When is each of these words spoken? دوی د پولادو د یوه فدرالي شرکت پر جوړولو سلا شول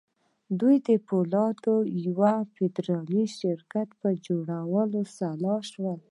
دوی 0.59 0.75
د 0.87 0.89
پولادو 1.07 1.75
د 1.85 1.89
یوه 2.07 2.33
فدرالي 2.55 3.23
شرکت 3.39 3.89
پر 3.99 4.13
جوړولو 4.27 5.01
سلا 5.17 5.55
شول 5.71 5.99